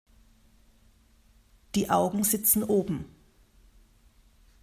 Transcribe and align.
Die 1.75 1.91
Augen 1.91 2.23
sitzen 2.23 2.63
oben. 2.63 3.05